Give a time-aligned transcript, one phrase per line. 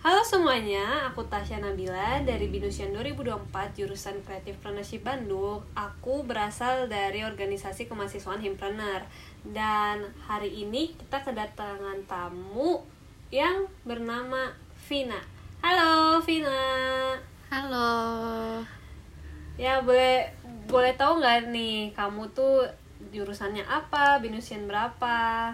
[0.00, 5.60] Halo semuanya, aku Tasya Nabila dari Binusian 2024 jurusan Kreatif Partnership Bandung.
[5.76, 9.04] Aku berasal dari organisasi kemahasiswaan Himpreneur
[9.44, 12.80] dan hari ini kita kedatangan tamu
[13.28, 14.48] yang bernama
[14.88, 15.20] Vina.
[15.60, 16.64] Halo Vina.
[17.52, 17.92] Halo.
[19.60, 20.32] Ya boleh
[20.64, 22.64] boleh tahu nggak nih kamu tuh
[23.12, 25.52] jurusannya apa, Binusian berapa?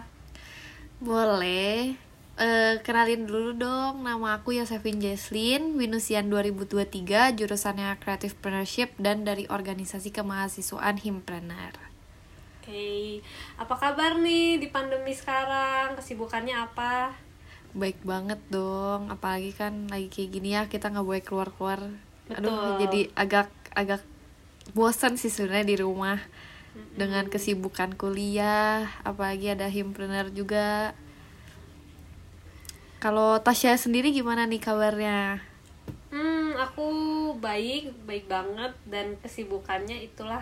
[1.03, 2.06] Boleh.
[2.37, 9.49] Eh, kenalin dulu dong, nama aku Yosefin Jesslyn, Winusian 2023, jurusannya Creative Partnership dan dari
[9.49, 11.81] organisasi kemahasiswaan Himpreneur.
[12.61, 13.25] Oke,
[13.57, 15.97] apa kabar nih di pandemi sekarang?
[15.97, 17.17] Kesibukannya apa?
[17.73, 21.89] Baik banget dong, apalagi kan lagi kayak gini ya, kita nggak boleh keluar-keluar.
[22.37, 22.73] Aduh, Betul.
[22.85, 24.05] jadi agak agak
[24.77, 26.21] bosan sih sebenarnya di rumah
[27.01, 30.93] dengan kesibukan kuliah, apalagi ada Himpreneur juga.
[32.97, 35.45] Kalau Tasya sendiri gimana nih kabarnya?
[36.09, 36.89] Hmm, aku
[37.37, 40.41] baik, baik banget dan kesibukannya itulah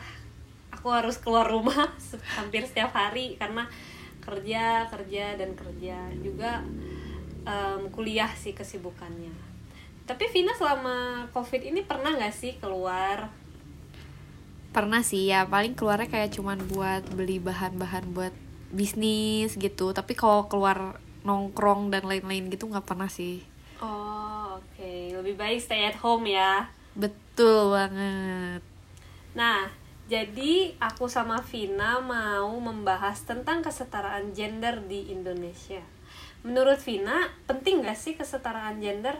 [0.70, 1.90] aku harus keluar rumah
[2.38, 3.66] hampir setiap hari karena
[4.22, 6.62] kerja, kerja dan kerja juga
[7.42, 9.34] em, kuliah sih kesibukannya.
[10.04, 13.34] Tapi Vina selama COVID ini pernah nggak sih keluar?
[14.70, 18.34] Pernah sih ya, paling keluarnya kayak cuman buat beli bahan-bahan buat
[18.70, 19.90] bisnis gitu.
[19.96, 23.42] Tapi kalau keluar nongkrong dan lain-lain gitu nggak pernah sih.
[23.80, 24.92] Oh, oke.
[25.18, 26.68] Lebih baik stay at home ya.
[26.94, 28.62] Betul banget.
[29.34, 29.66] Nah,
[30.06, 35.82] jadi aku sama Vina mau membahas tentang kesetaraan gender di Indonesia.
[36.44, 39.16] Menurut Vina, penting gak sih kesetaraan gender?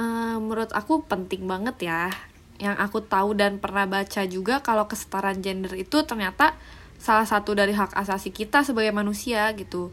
[0.00, 2.08] Eh, menurut aku penting banget ya.
[2.56, 6.56] Yang aku tahu dan pernah baca juga kalau kesetaraan gender itu ternyata
[6.96, 9.92] salah satu dari hak asasi kita sebagai manusia gitu.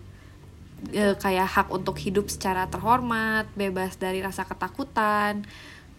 [0.94, 5.42] Eh, kayak hak untuk hidup secara terhormat, bebas dari rasa ketakutan,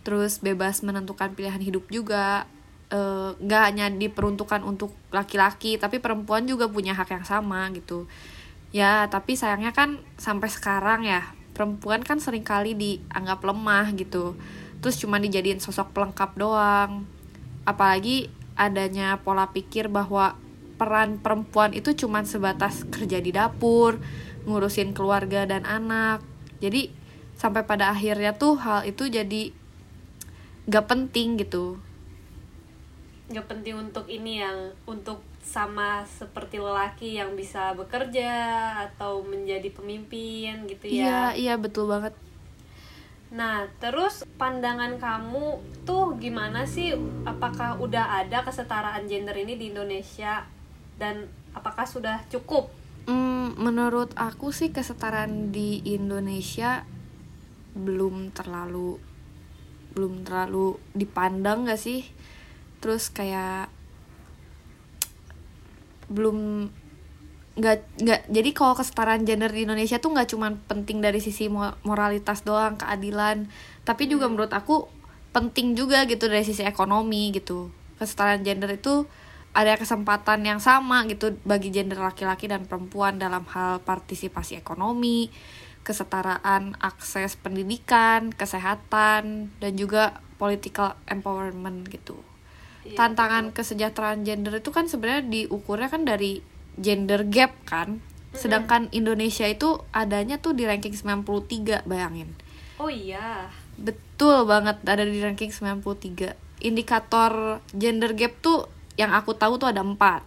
[0.07, 2.47] terus bebas menentukan pilihan hidup juga.
[2.95, 8.06] Eh, nggak hanya diperuntukkan untuk laki-laki, tapi perempuan juga punya hak yang sama gitu.
[8.71, 11.27] Ya, tapi sayangnya kan sampai sekarang ya,
[11.59, 14.39] perempuan kan sering kali dianggap lemah gitu.
[14.78, 17.03] Terus cuma dijadiin sosok pelengkap doang.
[17.66, 20.39] Apalagi adanya pola pikir bahwa
[20.78, 23.99] peran perempuan itu cuma sebatas kerja di dapur,
[24.48, 26.25] ngurusin keluarga dan anak.
[26.59, 26.91] Jadi
[27.36, 29.53] sampai pada akhirnya tuh hal itu jadi
[30.66, 31.78] gak penting gitu.
[33.28, 38.32] Gak penting untuk ini yang untuk sama seperti lelaki yang bisa bekerja
[38.91, 40.92] atau menjadi pemimpin gitu ya.
[40.92, 42.12] Iya, iya betul banget.
[43.28, 46.97] Nah, terus pandangan kamu tuh gimana sih?
[47.28, 50.48] Apakah udah ada kesetaraan gender ini di Indonesia
[50.97, 52.72] dan apakah sudah cukup?
[53.09, 56.85] Hmm, menurut aku sih kesetaraan di Indonesia
[57.73, 59.01] belum terlalu
[59.97, 62.05] belum terlalu dipandang gak sih?
[62.85, 63.73] Terus kayak
[66.09, 66.69] belum
[67.59, 71.75] nggak nggak jadi kalau kesetaraan gender di Indonesia tuh nggak cuma penting dari sisi mo-
[71.83, 73.51] moralitas doang keadilan
[73.83, 74.87] tapi juga menurut aku
[75.35, 79.11] penting juga gitu dari sisi ekonomi gitu kesetaraan gender itu
[79.59, 85.35] ada kesempatan yang sama gitu bagi gender laki-laki dan perempuan dalam hal partisipasi ekonomi
[85.83, 92.21] kesetaraan akses pendidikan kesehatan dan juga political empowerment gitu.
[92.87, 96.45] Iya, tantangan kesejahteraan gender itu kan sebenarnya diukurnya kan dari
[96.79, 97.99] gender gap kan.
[98.37, 102.37] Sedangkan Indonesia itu adanya tuh di ranking 93 bayangin.
[102.79, 103.51] Oh iya.
[103.79, 106.35] betul banget ada di ranking 93
[106.67, 108.67] indikator gender gap tuh
[108.98, 110.26] yang aku tahu tuh ada empat.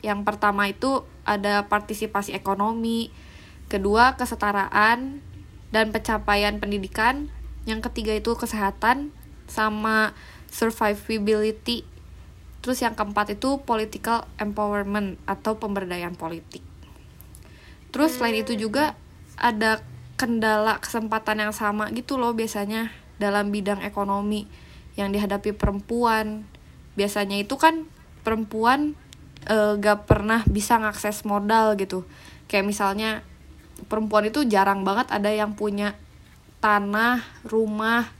[0.00, 3.12] Yang pertama itu ada partisipasi ekonomi
[3.68, 5.20] kedua kesetaraan
[5.68, 7.28] dan pencapaian pendidikan
[7.68, 9.12] yang ketiga itu kesehatan
[9.44, 10.16] sama
[10.48, 11.84] survivability
[12.64, 16.64] terus yang keempat itu political empowerment atau pemberdayaan politik.
[17.94, 18.98] Terus selain itu juga
[19.38, 19.84] ada
[20.18, 22.90] kendala kesempatan yang sama gitu loh biasanya
[23.22, 24.50] dalam bidang ekonomi
[24.98, 26.50] yang dihadapi perempuan
[26.98, 27.86] biasanya itu kan
[28.26, 28.98] perempuan
[29.46, 32.02] eh, gak pernah bisa ngakses modal gitu.
[32.50, 33.10] Kayak misalnya
[33.86, 35.94] perempuan itu jarang banget ada yang punya
[36.58, 38.10] tanah rumah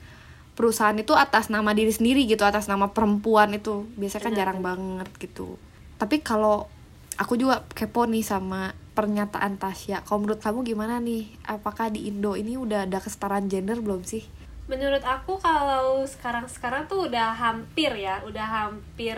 [0.54, 3.90] perusahaan itu atas nama diri sendiri gitu atas nama perempuan itu.
[3.98, 5.58] Biasanya kan jarang banget gitu.
[5.98, 6.70] Tapi kalau
[7.18, 10.06] aku juga kepo nih sama pernyataan Tasya.
[10.06, 11.34] Kalau menurut kamu gimana nih?
[11.42, 14.37] Apakah di Indo ini udah ada kesetaraan gender belum sih
[14.68, 19.16] Menurut aku kalau sekarang-sekarang tuh udah hampir ya, udah hampir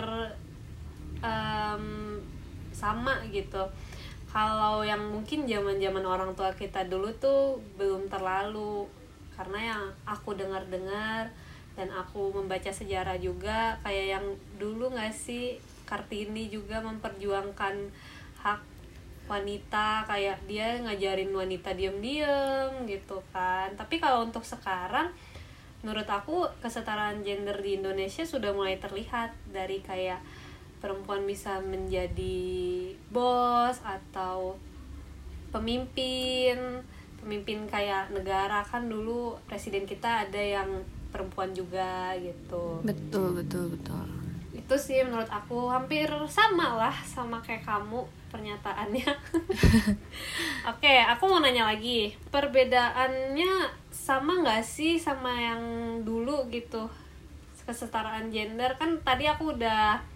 [1.20, 1.86] em,
[2.70, 3.66] sama gitu.
[4.30, 8.86] kalau yang mungkin zaman zaman orang tua kita dulu tuh belum terlalu
[9.34, 11.34] karena yang aku dengar dengar
[11.74, 17.90] dan aku membaca sejarah juga kayak yang dulu nggak sih kartini juga memperjuangkan
[18.38, 18.60] hak
[19.26, 25.10] wanita kayak dia ngajarin wanita diem-diem gitu kan tapi kalau untuk sekarang
[25.80, 29.32] menurut aku kesetaraan gender di Indonesia sudah mulai terlihat.
[29.48, 30.20] Dari kayak
[30.80, 34.56] perempuan bisa menjadi bos atau
[35.50, 36.84] pemimpin
[37.24, 38.60] pemimpin kayak negara.
[38.64, 40.68] Kan dulu presiden kita ada yang
[41.10, 42.84] perempuan juga gitu.
[42.84, 44.19] Betul betul betul
[44.70, 49.02] itu sih menurut aku hampir sama lah sama kayak kamu pernyataannya
[50.70, 55.62] oke aku mau nanya lagi perbedaannya sama nggak sih sama yang
[56.06, 56.86] dulu gitu
[57.66, 60.06] kesetaraan gender kan tadi aku udah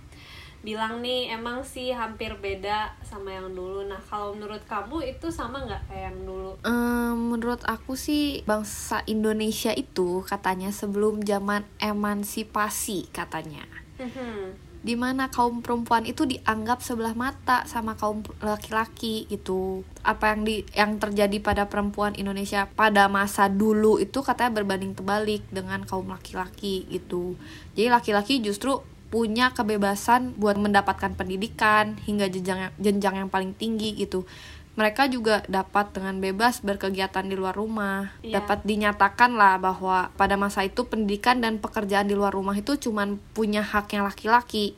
[0.62, 3.84] bilang nih emang sih hampir beda sama yang dulu.
[3.84, 6.56] Nah kalau menurut kamu itu sama nggak kayak yang dulu?
[6.64, 13.83] Um, menurut aku sih bangsa Indonesia itu katanya sebelum zaman emansipasi katanya.
[14.04, 14.38] Mm-hmm.
[14.84, 19.80] Di mana kaum perempuan itu dianggap sebelah mata sama kaum laki-laki gitu.
[20.04, 25.40] Apa yang di yang terjadi pada perempuan Indonesia pada masa dulu itu katanya berbanding terbalik
[25.48, 27.32] dengan kaum laki-laki gitu.
[27.72, 34.26] Jadi laki-laki justru punya kebebasan buat mendapatkan pendidikan hingga jenjang jenjang yang paling tinggi gitu
[34.74, 38.10] mereka juga dapat dengan bebas berkegiatan di luar rumah.
[38.20, 38.42] Yeah.
[38.42, 43.22] dapat dinyatakan lah bahwa pada masa itu pendidikan dan pekerjaan di luar rumah itu cuman
[43.32, 44.74] punya haknya laki-laki.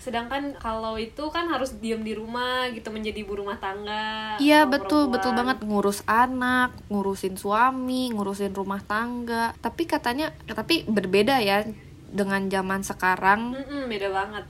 [0.00, 5.12] Sedangkan kalau itu kan harus diem di rumah gitu menjadi ibu rumah tangga iya betul
[5.12, 5.12] perempuan.
[5.12, 5.56] betul banget.
[5.60, 9.52] Ngurus anak ngurusin suami ngurusin rumah tangga.
[9.60, 11.66] Tapi katanya tapi berbeda ya
[12.08, 13.52] dengan zaman sekarang.
[13.52, 14.44] Mm-mm, beda banget.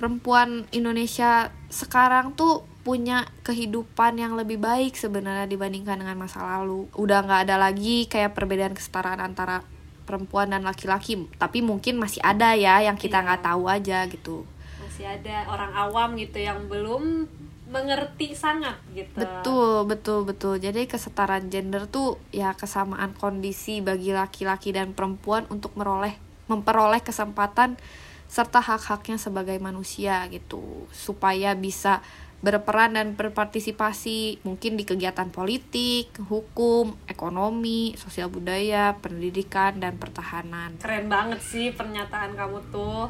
[0.00, 6.84] Perempuan Indonesia sekarang tuh punya kehidupan yang lebih baik sebenarnya dibandingkan dengan masa lalu.
[6.94, 9.64] Udah nggak ada lagi kayak perbedaan kesetaraan antara
[10.04, 11.16] perempuan dan laki-laki.
[11.40, 13.24] Tapi mungkin masih ada ya yang kita iya.
[13.24, 13.48] nggak iya.
[13.48, 14.36] tahu aja gitu.
[14.84, 17.24] Masih ada orang awam gitu yang belum
[17.72, 19.16] mengerti sangat gitu.
[19.16, 20.54] Betul betul betul.
[20.60, 26.14] Jadi kesetaraan gender tuh ya kesamaan kondisi bagi laki-laki dan perempuan untuk meroleh
[26.44, 27.80] memperoleh kesempatan
[28.28, 30.84] serta hak-haknya sebagai manusia gitu.
[30.92, 32.04] Supaya bisa
[32.44, 40.76] berperan dan berpartisipasi mungkin di kegiatan politik, hukum, ekonomi, sosial budaya, pendidikan dan pertahanan.
[40.76, 43.08] Keren banget sih pernyataan kamu tuh.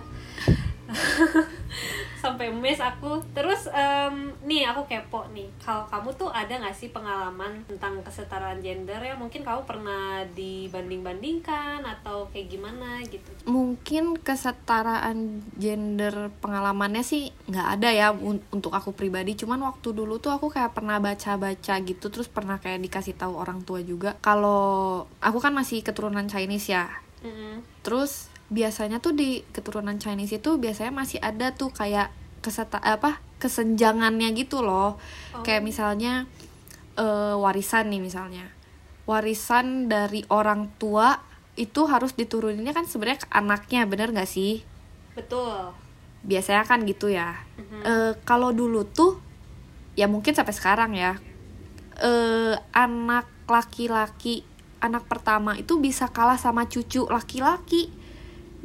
[2.24, 3.20] sampai mes aku.
[3.36, 5.52] Terus um, nih aku kepo nih.
[5.60, 11.04] Kalau kamu tuh ada nggak sih pengalaman tentang kesetaraan gender ya mungkin kamu pernah dibanding
[11.04, 13.28] bandingkan atau kayak gimana gitu?
[13.44, 19.36] Mungkin kesetaraan gender pengalamannya sih nggak ada ya un untuk aku pribadi.
[19.36, 23.36] Cuman waktu dulu tuh aku kayak pernah baca baca gitu terus pernah kayak dikasih tahu
[23.36, 24.16] orang tua juga.
[24.24, 26.88] Kalau aku kan masih keturunan Chinese ya.
[27.24, 27.54] Mm -hmm.
[27.80, 32.12] terus biasanya tuh di keturunan Chinese itu biasanya masih ada tuh kayak
[32.44, 34.96] keseta apa kesenjangannya gitu loh.
[35.32, 35.42] Oh.
[35.44, 36.28] kayak misalnya
[37.00, 38.46] uh, warisan nih misalnya.
[39.04, 41.20] Warisan dari orang tua
[41.54, 44.64] itu harus dituruninnya kan sebenarnya ke anaknya bener nggak sih?
[45.12, 45.72] Betul.
[46.24, 47.36] Biasanya kan gitu ya.
[47.60, 47.80] Mm-hmm.
[47.84, 49.20] uh, kalau dulu tuh
[49.94, 51.16] ya mungkin sampai sekarang ya
[52.02, 54.42] uh, anak laki-laki
[54.82, 57.88] anak pertama itu bisa kalah sama cucu laki-laki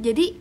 [0.00, 0.32] jadi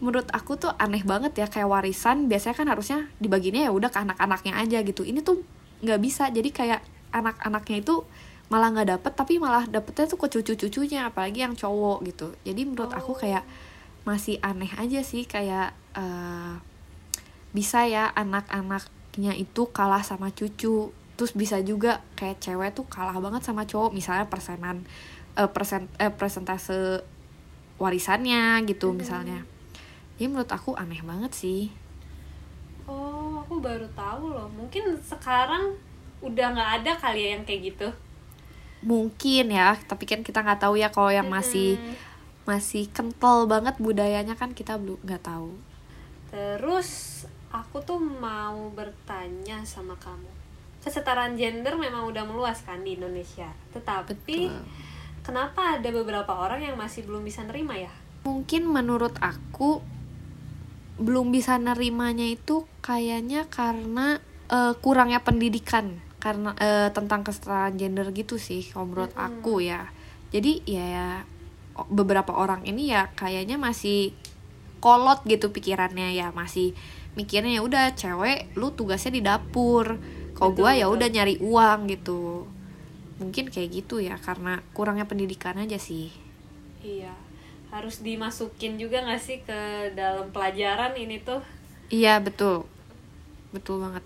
[0.00, 4.00] menurut aku tuh aneh banget ya kayak warisan biasanya kan harusnya dibaginya ya udah ke
[4.00, 5.04] anak-anaknya aja gitu.
[5.04, 5.44] Ini tuh
[5.84, 6.32] nggak bisa.
[6.32, 6.80] Jadi kayak
[7.12, 8.04] anak-anaknya itu
[8.50, 12.32] malah nggak dapet tapi malah dapetnya tuh ke cucu-cucunya apalagi yang cowok gitu.
[12.44, 13.44] Jadi menurut aku kayak
[14.08, 16.56] masih aneh aja sih kayak uh,
[17.52, 20.90] bisa ya anak-anaknya itu kalah sama cucu.
[21.20, 23.92] Terus bisa juga kayak cewek tuh kalah banget sama cowok.
[23.92, 24.88] Misalnya persenan
[25.36, 27.04] uh, persen uh, persentase
[27.80, 28.98] warisannya gitu hmm.
[29.00, 29.40] misalnya.
[30.20, 31.72] Ya menurut aku aneh banget sih.
[32.84, 34.46] Oh aku baru tahu loh.
[34.52, 35.72] Mungkin sekarang
[36.20, 37.88] udah nggak ada kali ya yang kayak gitu.
[38.84, 41.96] Mungkin ya tapi kan kita nggak tahu ya kalau yang masih hmm.
[42.44, 45.56] masih kental banget budayanya kan kita belum nggak tahu.
[46.28, 50.28] Terus aku tuh mau bertanya sama kamu.
[50.84, 53.48] Kesetaraan gender memang udah meluas kan di Indonesia.
[53.72, 54.88] Tetapi Betul
[55.24, 57.92] kenapa ada beberapa orang yang masih belum bisa nerima ya?
[58.26, 59.80] Mungkin menurut aku
[61.00, 64.20] belum bisa nerimanya itu kayaknya karena
[64.52, 69.24] uh, kurangnya pendidikan karena uh, tentang kesetaraan gender gitu sih kalau menurut hmm.
[69.24, 69.88] aku ya.
[70.30, 71.24] Jadi ya
[71.88, 74.12] beberapa orang ini ya kayaknya masih
[74.84, 76.76] kolot gitu pikirannya ya masih
[77.14, 79.96] mikirnya ya udah cewek lu tugasnya di dapur
[80.36, 82.48] kalau gue ya udah nyari uang gitu
[83.20, 86.10] mungkin kayak gitu ya karena kurangnya pendidikan aja sih.
[86.80, 87.12] Iya
[87.70, 91.38] harus dimasukin juga nggak sih ke dalam pelajaran ini tuh?
[91.86, 92.66] Iya betul.
[93.54, 94.02] Betul banget.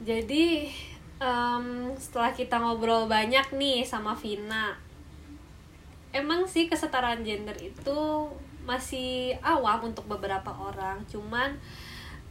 [0.00, 0.72] Jadi
[1.20, 4.76] em, setelah kita ngobrol banyak nih sama Vina
[6.16, 8.00] emang sih kesetaraan gender itu
[8.64, 11.04] masih awam untuk beberapa orang.
[11.12, 11.52] Cuman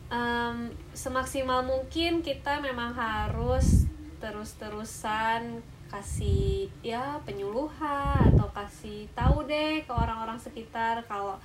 [0.09, 3.85] em, semaksimal mungkin kita memang harus
[4.19, 11.37] terus-terusan kasih ya penyuluhan atau kasih tahu deh ke orang-orang sekitar kalau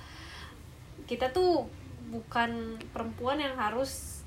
[1.05, 1.69] kita tuh
[2.09, 4.21] bukan perempuan yang harus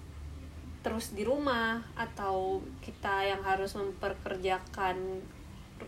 [0.85, 4.97] terus di rumah atau kita yang harus memperkerjakan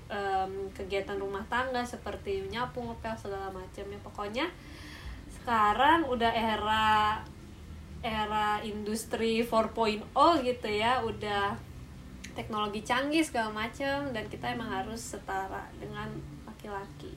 [0.09, 3.99] em, kegiatan rumah tangga seperti nyapu ngepel segala macam ya.
[4.01, 4.47] Pokoknya
[5.37, 7.21] sekarang udah era
[8.01, 10.09] era industri 4.0
[10.45, 11.57] gitu ya udah
[12.37, 16.13] teknologi canggih segala macam dan kita emang harus setara dengan
[16.45, 17.17] laki-laki.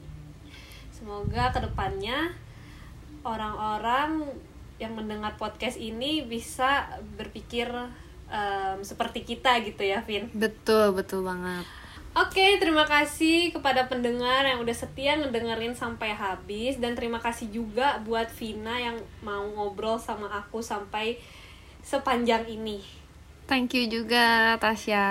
[0.95, 2.31] Semoga ke depannya
[3.27, 4.23] orang-orang
[4.79, 6.87] yang mendengar podcast ini bisa
[7.19, 7.67] berpikir
[8.31, 10.31] em, seperti kita gitu ya Vin.
[10.31, 11.67] Betul betul banget.
[12.17, 16.81] Oke, terima kasih kepada pendengar yang udah setia ngedengerin sampai habis.
[16.81, 21.21] Dan terima kasih juga buat Vina yang mau ngobrol sama aku sampai
[21.85, 22.98] sepanjang ini.
[23.49, 25.07] Thank you juga Tasya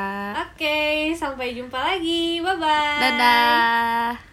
[0.47, 2.39] Oke, sampai jumpa lagi.
[2.39, 3.01] Bye bye.
[3.03, 4.28] dadah